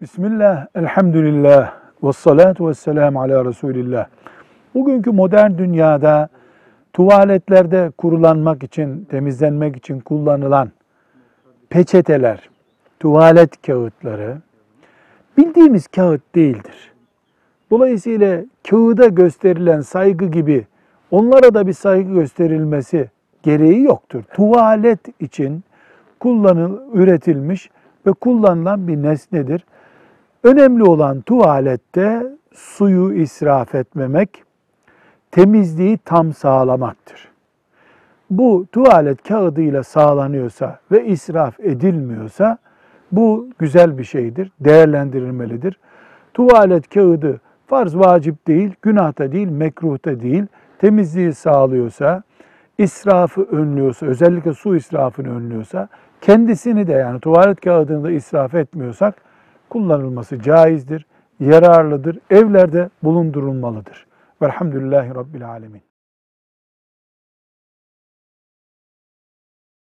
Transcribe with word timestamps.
Bismillah, 0.00 0.66
elhamdülillah, 0.74 1.74
ve 2.02 2.12
salatu 2.12 2.68
ve 2.68 2.74
selamu 2.74 3.20
ala 3.20 3.44
Resulillah. 3.44 4.06
Bugünkü 4.74 5.10
modern 5.10 5.58
dünyada 5.58 6.28
tuvaletlerde 6.92 7.90
kurulanmak 7.98 8.62
için, 8.62 9.04
temizlenmek 9.04 9.76
için 9.76 10.00
kullanılan 10.00 10.70
peçeteler, 11.70 12.50
tuvalet 13.00 13.66
kağıtları 13.66 14.36
bildiğimiz 15.38 15.86
kağıt 15.86 16.34
değildir. 16.34 16.92
Dolayısıyla 17.70 18.44
kağıda 18.70 19.06
gösterilen 19.06 19.80
saygı 19.80 20.24
gibi 20.24 20.66
onlara 21.10 21.54
da 21.54 21.66
bir 21.66 21.72
saygı 21.72 22.12
gösterilmesi 22.12 23.10
gereği 23.42 23.82
yoktur. 23.82 24.22
Tuvalet 24.34 25.00
için 25.22 25.64
kullanıl, 26.20 26.78
üretilmiş 26.92 27.70
ve 28.06 28.12
kullanılan 28.12 28.88
bir 28.88 28.96
nesnedir. 28.96 29.64
Önemli 30.46 30.84
olan 30.84 31.20
tuvalette 31.20 32.26
suyu 32.54 33.12
israf 33.12 33.74
etmemek, 33.74 34.44
temizliği 35.30 35.98
tam 35.98 36.32
sağlamaktır. 36.32 37.28
Bu 38.30 38.66
tuvalet 38.72 39.28
kağıdıyla 39.28 39.82
sağlanıyorsa 39.82 40.78
ve 40.92 41.06
israf 41.06 41.60
edilmiyorsa 41.60 42.58
bu 43.12 43.48
güzel 43.58 43.98
bir 43.98 44.04
şeydir, 44.04 44.52
değerlendirilmelidir. 44.60 45.78
Tuvalet 46.34 46.94
kağıdı 46.94 47.40
farz 47.66 47.96
vacip 47.96 48.46
değil, 48.46 48.74
günahta 48.82 49.32
değil, 49.32 49.48
mekruhta 49.48 50.20
değil, 50.20 50.46
temizliği 50.78 51.32
sağlıyorsa, 51.32 52.22
israfı 52.78 53.42
önlüyorsa, 53.42 54.06
özellikle 54.06 54.54
su 54.54 54.76
israfını 54.76 55.36
önlüyorsa, 55.36 55.88
kendisini 56.20 56.86
de 56.86 56.92
yani 56.92 57.20
tuvalet 57.20 57.60
kağıdını 57.60 58.04
da 58.04 58.10
israf 58.10 58.54
etmiyorsak 58.54 59.26
kullanılması 59.70 60.42
caizdir, 60.42 61.06
yararlıdır, 61.40 62.18
evlerde 62.30 62.90
bulundurulmalıdır. 63.02 64.06
Velhamdülillahi 64.42 65.14
Rabbil 65.14 65.48
Alemin. 65.48 65.85